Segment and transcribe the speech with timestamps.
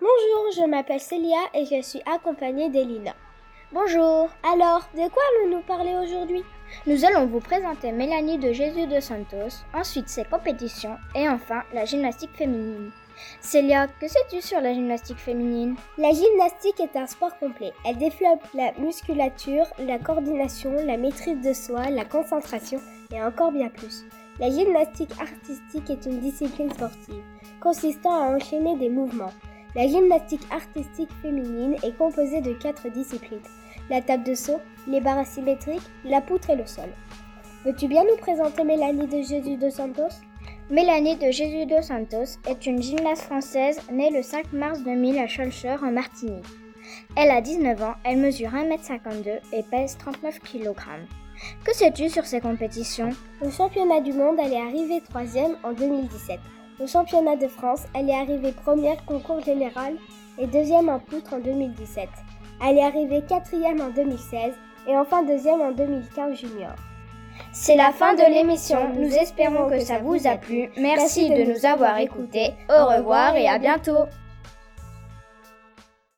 [0.00, 3.12] Bonjour, je m'appelle Célia et je suis accompagnée d'Elina.
[3.72, 4.28] Bonjour.
[4.42, 6.42] Alors, de quoi allons-nous parler aujourd'hui?
[6.88, 11.84] Nous allons vous présenter Mélanie de Jésus de Santos, ensuite ses compétitions et enfin la
[11.84, 12.90] gymnastique féminine.
[13.40, 15.76] Célia, que sais-tu sur la gymnastique féminine?
[15.96, 17.72] La gymnastique est un sport complet.
[17.86, 22.80] Elle développe la musculature, la coordination, la maîtrise de soi, la concentration
[23.12, 24.06] et encore bien plus.
[24.40, 27.22] La gymnastique artistique est une discipline sportive
[27.60, 29.32] consistant à enchaîner des mouvements.
[29.74, 33.40] La gymnastique artistique féminine est composée de quatre disciplines.
[33.90, 36.88] La table de saut, les barres asymétriques, la poutre et le sol.
[37.64, 40.14] Veux-tu bien nous présenter Mélanie de Jésus de Santos?
[40.70, 45.26] Mélanie de Jésus dos Santos est une gymnaste française née le 5 mars 2000 à
[45.26, 46.44] Schulcher en Martinique.
[47.16, 50.74] Elle a 19 ans, elle mesure 1m52 et pèse 39 kg.
[51.64, 53.10] Que sais-tu sur ces compétitions?
[53.42, 56.38] Au championnat du monde, elle est arrivée troisième en 2017.
[56.80, 59.94] Au championnat de France, elle est arrivée première concours général
[60.38, 62.08] et deuxième en poutre en 2017.
[62.66, 64.54] Elle est arrivée quatrième en 2016
[64.88, 66.74] et enfin deuxième en 2015 junior.
[67.52, 68.92] C'est la fin de l'émission.
[68.96, 70.68] Nous espérons que ça vous a plu.
[70.76, 72.54] Merci de nous avoir écoutés.
[72.68, 74.06] Au revoir et à bientôt.